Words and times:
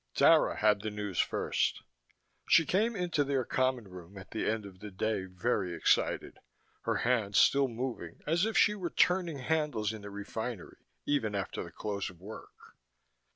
Dara 0.15 0.57
had 0.57 0.81
the 0.81 0.89
news 0.89 1.19
first. 1.19 1.83
She 2.49 2.65
came 2.65 2.95
into 2.95 3.23
their 3.23 3.45
common 3.45 3.87
room 3.87 4.17
at 4.17 4.31
the 4.31 4.47
end 4.49 4.65
of 4.65 4.79
the 4.79 4.89
day, 4.89 5.25
very 5.25 5.75
excited, 5.75 6.39
her 6.85 6.95
hands 7.05 7.37
still 7.37 7.67
moving 7.67 8.19
as 8.25 8.43
if 8.43 8.57
she 8.57 8.73
were 8.73 8.89
turning 8.89 9.37
handles 9.37 9.93
in 9.93 10.01
the 10.01 10.09
refinery 10.09 10.77
even 11.05 11.35
after 11.35 11.63
the 11.63 11.69
close 11.71 12.09
of 12.09 12.19
work. 12.19 12.75